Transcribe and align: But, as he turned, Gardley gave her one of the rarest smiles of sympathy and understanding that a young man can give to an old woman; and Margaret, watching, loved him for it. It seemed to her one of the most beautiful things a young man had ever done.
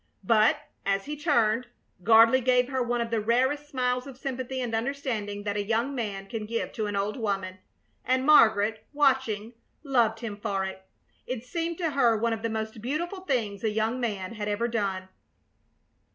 But, 0.23 0.59
as 0.83 1.05
he 1.05 1.15
turned, 1.15 1.67
Gardley 2.03 2.41
gave 2.43 2.69
her 2.69 2.81
one 2.81 3.01
of 3.01 3.11
the 3.11 3.21
rarest 3.21 3.69
smiles 3.69 4.07
of 4.07 4.17
sympathy 4.17 4.59
and 4.59 4.73
understanding 4.73 5.43
that 5.43 5.57
a 5.57 5.63
young 5.63 5.93
man 5.93 6.25
can 6.25 6.47
give 6.47 6.73
to 6.73 6.87
an 6.87 6.95
old 6.95 7.17
woman; 7.17 7.59
and 8.03 8.25
Margaret, 8.25 8.83
watching, 8.93 9.53
loved 9.83 10.21
him 10.21 10.37
for 10.37 10.65
it. 10.65 10.83
It 11.27 11.45
seemed 11.45 11.77
to 11.77 11.91
her 11.91 12.17
one 12.17 12.33
of 12.33 12.41
the 12.41 12.49
most 12.49 12.81
beautiful 12.81 13.19
things 13.19 13.63
a 13.63 13.69
young 13.69 13.99
man 13.99 14.33
had 14.33 14.47
ever 14.47 14.67
done. 14.67 15.07